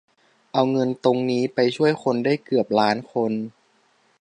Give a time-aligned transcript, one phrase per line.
[0.53, 3.31] เอาเงินตรงนี้ไปช่วยคนได้เกือบล้านคน